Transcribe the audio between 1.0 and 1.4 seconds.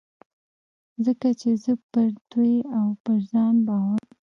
ځکه